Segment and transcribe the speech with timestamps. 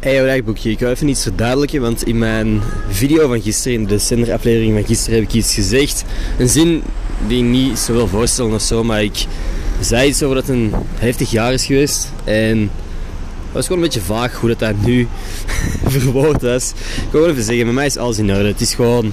[0.00, 0.70] Hey, boekje.
[0.70, 4.84] Ik wil even iets verduidelijken, want in mijn video van gisteren, in de december-aflevering van
[4.84, 6.04] gisteren, heb ik iets gezegd.
[6.38, 6.82] Een zin
[7.26, 9.26] die niet zo wil voorstellen of zo, maar ik
[9.80, 12.12] zei iets over dat het een heftig jaar is geweest.
[12.24, 15.08] En het was gewoon een beetje vaag hoe dat, dat nu
[15.86, 16.72] verwoord was.
[16.96, 18.48] Ik wil even zeggen, met mij is alles in orde.
[18.48, 19.12] Het is gewoon een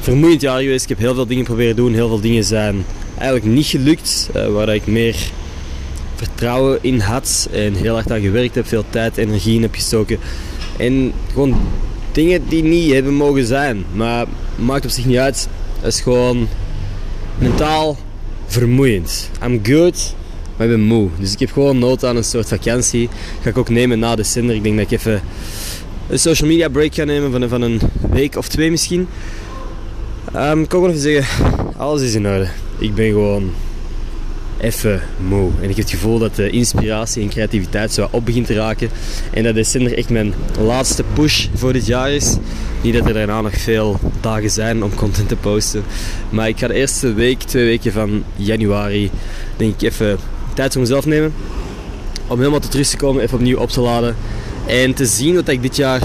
[0.00, 0.82] vermoeiend jaar geweest.
[0.82, 1.94] Ik heb heel veel dingen proberen doen.
[1.94, 2.84] Heel veel dingen zijn
[3.18, 5.16] eigenlijk niet gelukt, uh, waar ik meer
[6.24, 10.18] vertrouwen in had en heel hard aan gewerkt heb, veel tijd, energie in heb gestoken.
[10.76, 11.56] En gewoon
[12.12, 13.84] dingen die niet hebben mogen zijn.
[13.92, 14.26] Maar
[14.56, 15.48] maakt op zich niet uit.
[15.80, 16.48] Het is gewoon
[17.38, 17.96] mentaal
[18.46, 19.30] vermoeiend.
[19.44, 20.14] I'm good,
[20.56, 21.08] maar ik ben moe.
[21.18, 23.08] Dus ik heb gewoon nood aan een soort vakantie.
[23.42, 24.54] Ga ik ook nemen na december.
[24.54, 25.22] Ik denk dat ik even
[26.08, 29.08] een social media break ga nemen van, van een week of twee misschien.
[30.36, 31.44] Um, ik kan gewoon even zeggen,
[31.76, 32.48] alles is in orde.
[32.78, 33.50] Ik ben gewoon
[34.64, 35.50] even moe.
[35.60, 38.88] En ik heb het gevoel dat de inspiratie en creativiteit zo op begint te raken.
[39.32, 42.36] En dat december echt mijn laatste push voor dit jaar is.
[42.82, 45.84] Niet dat er daarna nog veel dagen zijn om content te posten.
[46.30, 49.10] Maar ik ga de eerste week, twee weken van januari,
[49.56, 50.18] denk ik even
[50.54, 51.34] tijd voor mezelf nemen.
[52.26, 54.16] Om helemaal tot rust te komen, even opnieuw op te laden.
[54.66, 56.00] En te zien wat ik dit jaar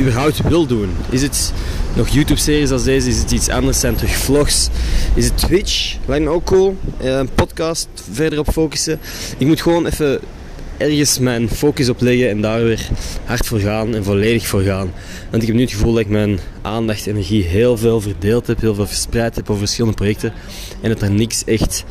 [0.00, 0.90] überhaupt wil doen.
[1.10, 1.52] Is het
[1.96, 3.08] nog YouTube-series als deze?
[3.08, 3.80] Is het iets anders?
[3.80, 4.68] Zijn terug vlogs?
[5.14, 5.96] Is het Twitch?
[6.06, 6.76] Lijkt me ook cool.
[6.96, 9.00] Eh, een podcast verder op focussen.
[9.38, 10.20] Ik moet gewoon even
[10.76, 12.88] ergens mijn focus op leggen en daar weer
[13.24, 14.92] hard voor gaan en volledig voor gaan.
[15.30, 18.46] Want ik heb nu het gevoel dat ik mijn aandacht en energie heel veel verdeeld
[18.46, 20.32] heb, heel veel verspreid heb over verschillende projecten
[20.80, 21.84] en dat er niks echt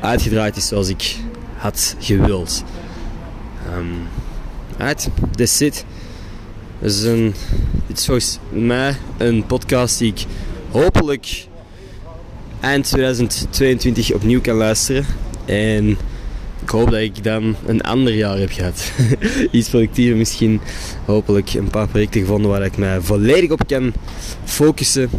[0.00, 1.16] uitgedraaid is zoals ik
[1.56, 2.64] had gewild.
[3.76, 4.08] Um,
[4.78, 5.84] right, that's it.
[6.80, 7.34] Dus een,
[7.86, 10.24] dit is volgens mij een podcast die ik
[10.70, 11.46] hopelijk
[12.60, 15.04] eind 2022 opnieuw kan luisteren.
[15.44, 15.88] En
[16.62, 18.92] ik hoop dat ik dan een ander jaar heb gehad.
[19.50, 20.60] Iets productiever misschien.
[21.04, 23.92] Hopelijk een paar projecten gevonden waar ik mij volledig op kan
[24.44, 25.10] focussen.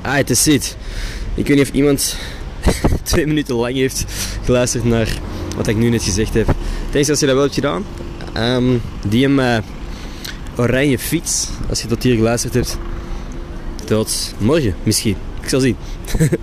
[0.00, 0.76] Ah, het is dit.
[1.34, 2.16] Ik weet niet of iemand
[3.02, 4.04] twee minuten lang heeft
[4.44, 5.18] geluisterd naar
[5.56, 6.54] wat ik nu net gezegd heb.
[6.90, 7.84] Thanks als je dat wel hebt gedaan.
[8.36, 8.80] Um,
[10.56, 11.48] oranje fiets.
[11.68, 12.78] Als je tot hier geluisterd hebt.
[13.84, 15.16] Tot morgen misschien.
[15.42, 15.76] Ik zal zien.